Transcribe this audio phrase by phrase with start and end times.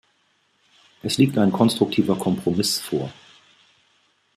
[1.03, 3.13] Es liegt ein konstruktiver Kompromiss vor.